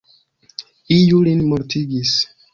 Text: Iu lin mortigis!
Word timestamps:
Iu 0.97 1.19
lin 1.27 1.41
mortigis! 1.51 2.13